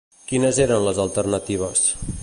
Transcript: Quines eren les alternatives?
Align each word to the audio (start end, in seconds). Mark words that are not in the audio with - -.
Quines 0.31 0.61
eren 0.63 0.81
les 0.87 1.03
alternatives? 1.05 1.87